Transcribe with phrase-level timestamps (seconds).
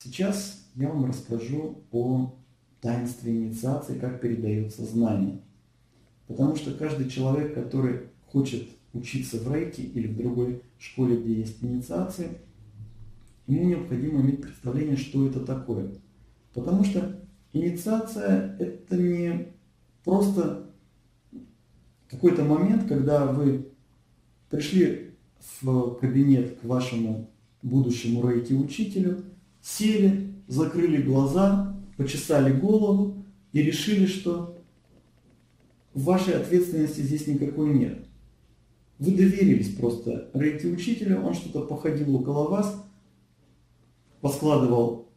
[0.00, 2.36] Сейчас я вам расскажу о
[2.80, 5.40] таинстве инициации, как передается знание.
[6.28, 11.64] Потому что каждый человек, который хочет учиться в рейке или в другой школе, где есть
[11.64, 12.38] инициация,
[13.48, 15.90] ему необходимо иметь представление, что это такое.
[16.54, 17.20] Потому что
[17.52, 19.48] инициация– это не
[20.04, 20.70] просто
[22.08, 23.72] какой-то момент, когда вы
[24.48, 25.16] пришли
[25.60, 27.30] в кабинет к вашему
[27.62, 29.24] будущему рейки-учителю–
[29.68, 34.56] сели, закрыли глаза, почесали голову и решили, что
[35.92, 38.06] вашей ответственности здесь никакой нет.
[38.98, 42.84] Вы доверились просто рейки-учителю, он что-то походил около вас,
[44.20, 45.08] поскладывал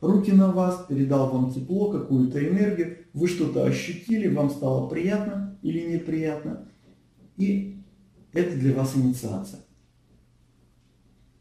[0.00, 5.92] руки на вас, передал вам тепло, какую-то энергию, вы что-то ощутили, вам стало приятно или
[5.92, 6.68] неприятно,
[7.36, 7.82] и
[8.32, 9.60] это для вас инициация.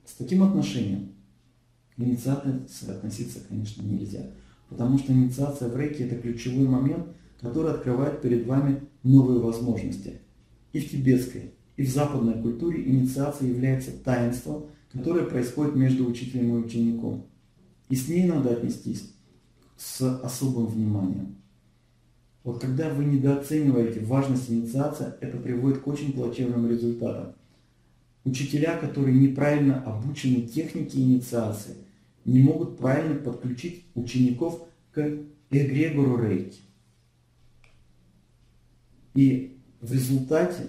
[0.04, 1.15] С таким отношением
[1.96, 4.32] к инициации относиться, конечно, нельзя.
[4.70, 7.08] Потому что инициация в рейке– это ключевой момент,
[7.40, 10.20] который открывает перед вами новые возможности.
[10.74, 16.66] И в тибетской, и в западной культуре инициация является таинством, которое происходит между учителем и
[16.66, 17.26] учеником.
[17.90, 19.14] И с ней надо отнестись
[19.78, 21.36] с особым вниманием.
[22.44, 27.34] Вот когда вы недооцениваете важность инициации, это приводит к очень плачевным результатам.
[28.24, 31.76] Учителя, которые неправильно обучены технике инициации,
[32.26, 35.20] не могут правильно подключить учеников к
[35.52, 36.60] эгрегору рейки.
[39.14, 40.68] И в результате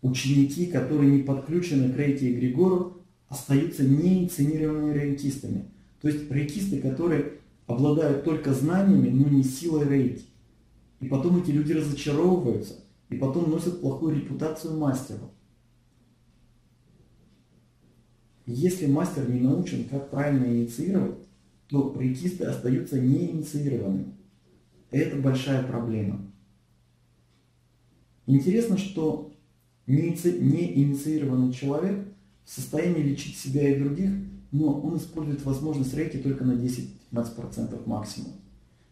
[0.00, 5.64] ученики, которые не подключены к рейке эгрегору, остаются неинициированными рейкистами.
[6.00, 10.24] То есть рейкисты, которые обладают только знаниями, но не силой рейки.
[11.00, 15.30] И потом эти люди разочаровываются, и потом носят плохую репутацию мастеру.
[18.46, 21.16] Если мастер не научен, как правильно инициировать,
[21.68, 24.14] то рейкисты остаются неинициированными.
[24.90, 26.20] Это большая проблема.
[28.26, 29.32] Интересно, что
[29.86, 32.06] неинициированный человек
[32.44, 34.10] в состоянии лечить себя и других,
[34.52, 38.32] но он использует возможность рейки только на 10-15% максимум.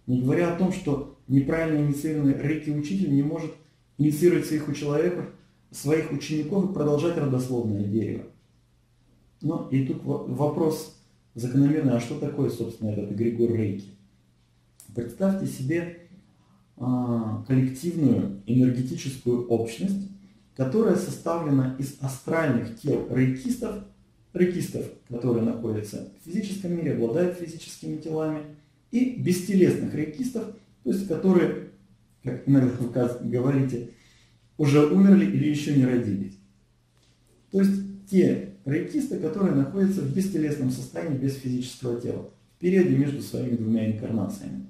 [0.07, 3.55] Не говоря о том, что неправильно инициированный рейки-учитель не может
[3.99, 5.27] инициировать своих, человеков,
[5.71, 8.25] своих учеников и продолжать родословное дерево.
[9.43, 10.97] Ну и тут вопрос
[11.35, 13.89] закономерный, а что такое, собственно, этот Григор Рейки?
[14.95, 15.99] Представьте себе
[16.77, 20.09] а, коллективную энергетическую общность,
[20.57, 23.85] которая составлена из астральных тел рейкистов,
[24.33, 28.43] рейкистов, которые находятся в физическом мире, обладают физическими телами,
[28.91, 30.55] и бестелесных рейкистов,
[30.85, 31.71] то есть которые,
[32.23, 33.91] как иногда вы говорите,
[34.59, 36.39] уже умерли или еще не родились.
[37.51, 43.23] То есть те рейкисты, которые находятся в бестелесном состоянии без физического тела, в периоде между
[43.23, 44.67] своими двумя инкарнациями.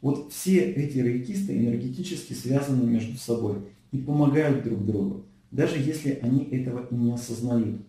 [0.00, 3.58] Вот все эти рейкисты энергетически связаны между собой
[3.90, 7.80] и помогают друг другу, даже если они этого и не осознают.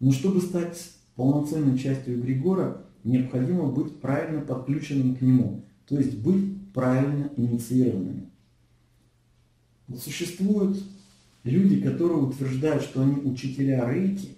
[0.00, 0.78] Но чтобы стать
[1.14, 8.28] полноценной частью Григора, необходимо быть правильно подключенным к нему, то есть быть правильно инициированными.
[9.86, 10.82] Вот существуют
[11.44, 14.37] люди, которые утверждают, что они учителя рейки,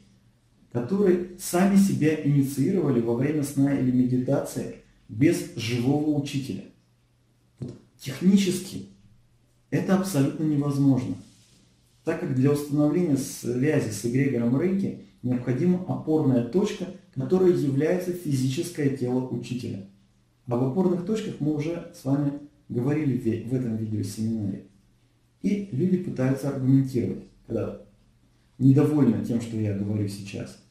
[0.73, 4.77] которые сами себя инициировали во время сна или медитации
[5.09, 6.65] без живого учителя.
[7.59, 8.87] Вот технически
[9.71, 11.15] это абсолютно невозможно,
[12.05, 19.27] так как для установления связи с эгрегором Рейки необходима опорная точка, которая является физическое тело
[19.29, 19.89] учителя.
[20.47, 22.33] Об опорных точках мы уже с вами
[22.69, 24.67] говорили в этом видеосеминаре.
[25.43, 27.83] И люди пытаются аргументировать, когда
[28.61, 30.63] недовольны тем, что я говорю сейчас.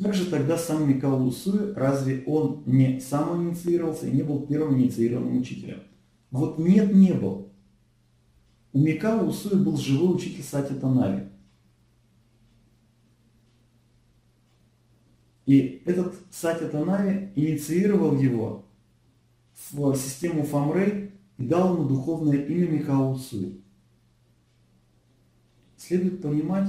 [0.00, 4.78] Как же тогда сам Микао Усуи, разве он не сам инициировался и не был первым
[4.78, 5.80] инициированным учителем?
[6.30, 7.50] Вот нет, не был.
[8.72, 11.24] У Микао Усуи был живой учитель Сати Танави.
[15.46, 18.66] И этот Сати Танави инициировал его
[19.72, 23.18] в систему Фамрей и дал ему духовное имя Микао.
[25.76, 26.68] Следует понимать,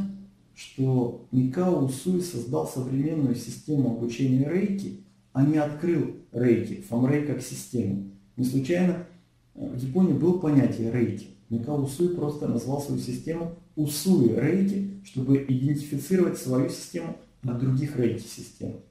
[0.56, 8.12] что Микао Усуи создал современную систему обучения рейки, а не открыл рейки, фамрей как систему.
[8.36, 9.08] Не случайно
[9.56, 11.28] э, в Японии было понятие рейки.
[11.50, 18.82] Микао Усуи просто назвал свою систему Усуи рейки, чтобы идентифицировать свою систему от других рейки-систем.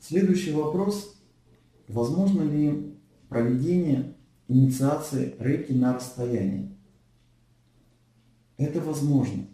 [0.00, 1.16] Следующий вопрос.
[1.86, 2.94] Возможно ли
[3.28, 4.14] проведение
[4.48, 6.77] инициации рейки на расстоянии?
[8.58, 9.46] Это возможно.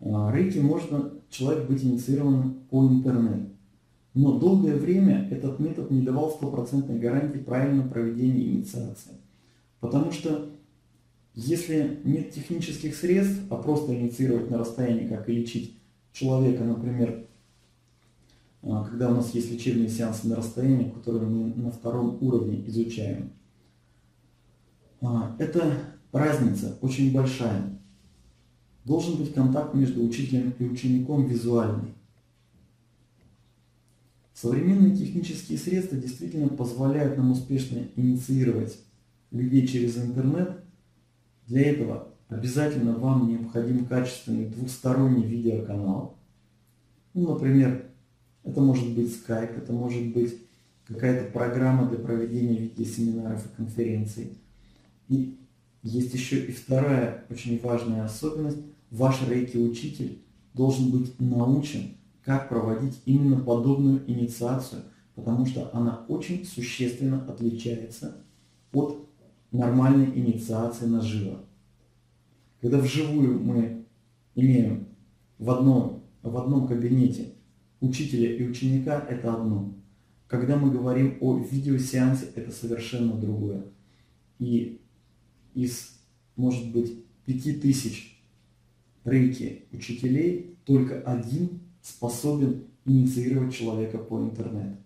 [0.00, 3.50] А, рейки можно человек быть инициированным по интернету.
[4.14, 9.14] Но долгое время этот метод не давал стопроцентной гарантии правильного проведения инициации.
[9.80, 10.50] Потому что
[11.34, 15.76] если нет технических средств, а просто инициировать на расстоянии, как и лечить
[16.12, 17.26] человека, например,
[18.62, 23.32] а, когда у нас есть лечебные сеансы на расстоянии, которые мы на втором уровне изучаем,
[25.00, 27.78] а, это разница очень большая.
[28.84, 31.92] Должен быть контакт между учителем и учеником визуальный.
[34.32, 38.78] Современные технические средства действительно позволяют нам успешно инициировать
[39.30, 40.60] людей через интернет.
[41.46, 46.16] Для этого обязательно вам необходим качественный двухсторонний видеоканал.
[47.14, 47.86] Ну, например,
[48.42, 50.34] это может быть Skype, это может быть
[50.86, 54.32] какая-то программа для проведения видеосеминаров и конференций.
[55.08, 55.38] И
[55.84, 58.58] есть еще и вторая очень важная особенность.
[58.90, 60.22] Ваш рейки-учитель
[60.54, 64.82] должен быть научен как проводить именно подобную инициацию,
[65.14, 68.16] потому что она очень существенно отличается
[68.72, 69.06] от
[69.52, 71.44] нормальной инициации наживо.
[72.62, 73.84] Когда вживую мы
[74.34, 74.88] имеем
[75.38, 77.34] в одном, в одном кабинете
[77.80, 79.74] учителя и ученика, это одно.
[80.28, 83.64] Когда мы говорим о видеосеансе, это совершенно другое.
[84.38, 84.80] И
[85.54, 85.98] из,
[86.36, 88.20] может быть, пяти тысяч
[89.04, 94.76] рейки учителей только один способен инициировать человека по интернету.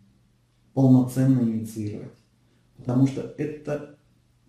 [0.74, 2.12] Полноценно инициировать.
[2.76, 3.98] Потому что это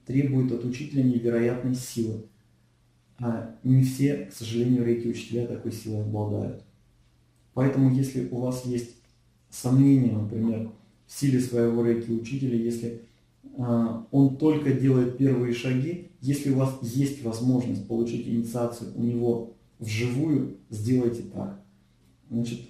[0.06, 2.25] требует от учителя невероятной силы.
[3.19, 6.63] А не все, к сожалению, рейки-учителя такой силой обладают.
[7.54, 8.95] Поэтому, если у вас есть
[9.50, 10.72] сомнения, например,
[11.07, 13.01] в силе своего рейки-учителя, если
[13.57, 19.54] а, он только делает первые шаги, если у вас есть возможность получить инициацию у него
[19.80, 21.62] вживую, сделайте так.
[22.30, 22.62] Значит,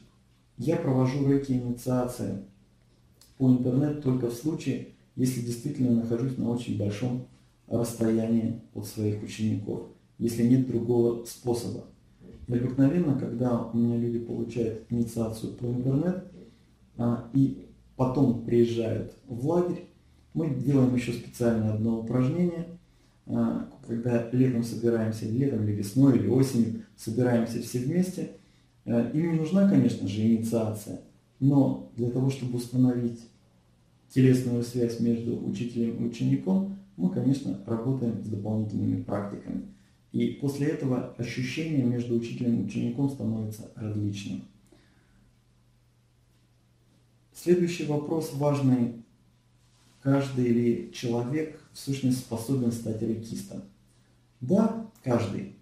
[0.58, 2.44] я провожу рейки инициации
[3.38, 7.28] по интернету только в случае, если действительно нахожусь на очень большом
[7.68, 9.88] расстоянии от своих учеников,
[10.18, 11.86] если нет другого способа.
[12.48, 16.22] И обыкновенно, когда у меня люди получают инициацию по интернету
[16.98, 19.86] а, и потом приезжают в лагерь,
[20.34, 22.79] мы делаем еще специальное одно упражнение,
[23.88, 28.32] когда летом собираемся, летом или весной, или осенью, собираемся все вместе–
[28.90, 31.02] Э, им нужна, конечно же, инициация,
[31.40, 33.20] но для того, чтобы установить
[34.10, 39.68] телесную связь между учителем и учеником, мы, конечно, работаем с дополнительными практиками.
[40.12, 44.42] И после этого ощущение между учителем и учеником становится различным.
[47.32, 49.04] Следующий вопрос важный.
[50.02, 53.64] Каждый ли человек в сущности способен стать рекистом?
[54.40, 55.56] Да, каждый.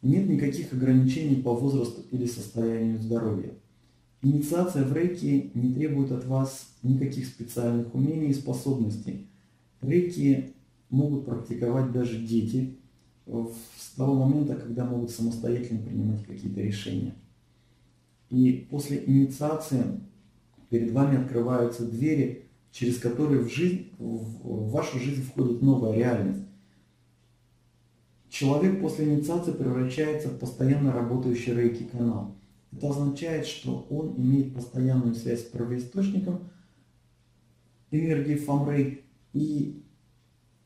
[0.00, 3.52] Нет никаких ограничений по возрасту или состоянию здоровья.
[4.22, 9.26] Инициация в рейки не требует от вас никаких специальных умений и способностей.
[9.82, 10.54] Рейки
[10.88, 12.76] могут практиковать даже дети
[13.26, 17.14] с того момента, когда могут самостоятельно принимать какие-то решения.
[18.30, 19.84] И после инициации
[20.70, 22.43] перед вами открываются двери,
[22.74, 26.42] через которые в, жизнь, в вашу жизнь входит новая реальность.
[28.28, 32.34] Человек после инициации превращается в постоянно работающий рейки канал.
[32.72, 36.50] Это означает, что он имеет постоянную связь с первоисточником
[37.92, 39.84] энергии фамрей и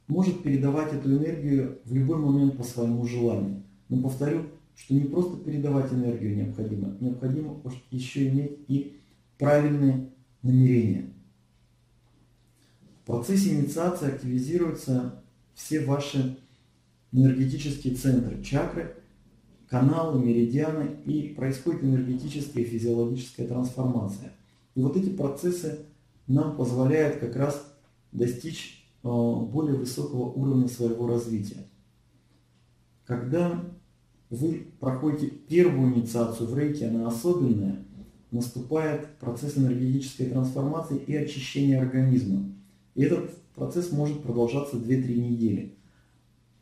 [0.07, 3.63] может передавать эту энергию в любой момент по своему желанию.
[3.91, 7.61] Но повторю, что не просто передавать энергию необходимо, необходимо
[7.91, 8.97] еще иметь и
[9.37, 10.09] правильные
[10.41, 11.13] намерения.
[13.09, 15.23] Процессе инициации активизируются
[15.55, 16.37] все ваши
[17.11, 18.97] энергетические центры, чакры,
[19.67, 24.35] каналы, меридианы, и происходит энергетическая и физиологическая трансформация.
[24.75, 25.87] И вот эти процессы
[26.27, 27.73] нам позволяют как раз
[28.13, 31.65] достичь э, более высокого уровня своего развития.
[33.07, 33.65] Когда
[34.29, 37.79] вы проходите первую инициацию в рейке, она особенная,
[38.31, 42.58] наступает процесс энергетической трансформации и очищения организма.
[42.99, 45.77] И этот процесс может продолжаться 2-3 недели.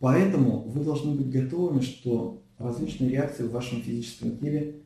[0.01, 4.83] Поэтому вы должны быть готовыми, что различные реакции в вашем физическом теле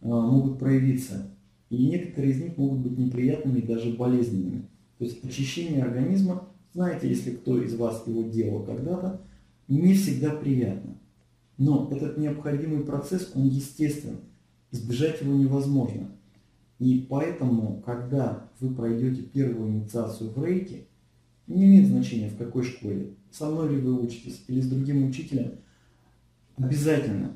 [0.00, 1.30] а, могут проявиться.
[1.68, 4.62] И некоторые из них могут быть неприятными и даже болезненными.
[4.96, 9.20] То есть очищение организма, знаете, если кто из вас его делал когда-то,
[9.68, 10.96] не всегда приятно.
[11.58, 14.20] Но этот необходимый процесс, он естествен.
[14.70, 16.12] Избежать его невозможно.
[16.78, 20.86] И поэтому, когда вы пройдете первую инициацию в рейке,
[21.46, 25.58] не имеет значения в какой школе, со мной ли вы учитесь или с другим учителем,
[26.56, 27.32] обязательно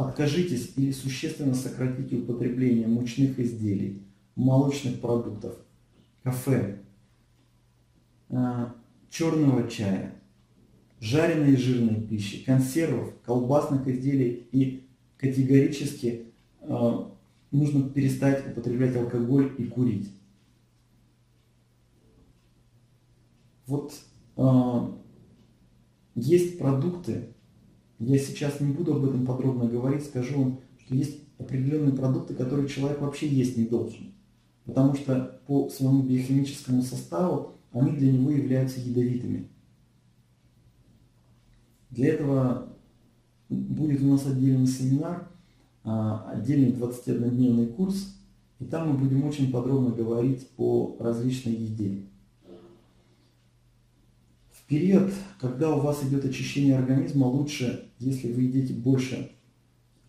[0.00, 4.02] Откажитесь или существенно сократите употребление мучных изделий,
[4.34, 5.56] молочных продуктов,
[6.22, 6.78] кафе,
[8.30, 8.66] э,
[9.10, 10.14] черного чая,
[11.00, 16.28] жареной и жирной пищи, консервов, колбасных изделий и категорически
[16.62, 16.96] э,
[17.50, 20.10] нужно перестать употреблять алкоголь и курить.
[23.66, 23.94] Вот
[24.36, 24.88] э,
[26.14, 27.34] есть продукты,
[27.98, 32.68] я сейчас не буду об этом подробно говорить, скажу вам, что есть определенные продукты, которые
[32.68, 34.14] человек вообще есть не должен.
[34.64, 39.48] Потому что по своему биохимическому составу они для него являются ядовитыми.
[41.90, 42.76] Для этого
[43.48, 45.28] будет у нас отдельный семинар,
[45.82, 48.16] отдельный 21-дневный курс,
[48.58, 52.02] и там мы будем очень подробно говорить по различной еде.
[54.52, 59.32] В период, когда у вас идет очищение организма, лучше, если вы едите больше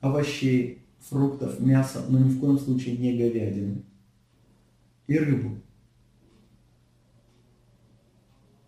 [0.01, 3.83] овощей, фруктов, мяса, но ни в коем случае не говядины
[5.07, 5.57] и рыбу.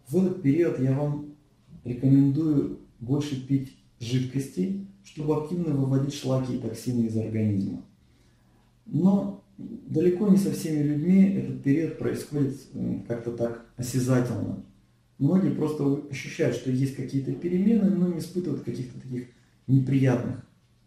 [0.08, 1.36] В этот период я вам
[1.84, 7.84] рекомендую больше пить жидкостей, чтобы активно выводить шлаки и токсины из организма.
[8.86, 12.56] Но далеко не со всеми людьми этот период происходит
[13.08, 14.64] как-то так осязательно.
[15.20, 19.28] Многие просто ощущают, что есть какие-то перемены, но не испытывают каких-то таких
[19.68, 20.46] неприятных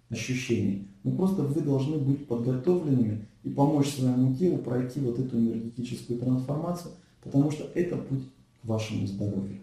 [0.08, 0.88] ощущений.
[1.04, 6.92] Но просто вы должны быть подготовленными и помочь своему телу пройти вот эту энергетическую трансформацию,
[7.22, 8.24] потому что это путь
[8.60, 9.60] к вашему здоровью.